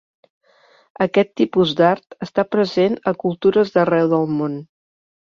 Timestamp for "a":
3.13-3.17